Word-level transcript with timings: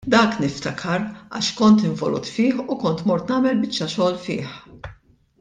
Dak 0.11 0.31
niftakar 0.43 1.03
għax 1.39 1.49
kont 1.59 1.85
involut 1.89 2.31
fih 2.39 2.65
u 2.65 2.79
kont 2.85 3.05
mort 3.11 3.31
nagħmel 3.35 3.63
biċċa 3.67 3.91
xogħol 3.93 4.19
fih. 4.27 4.59